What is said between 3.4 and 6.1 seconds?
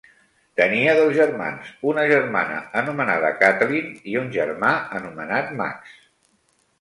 Kathleen i un germà anomenat Max.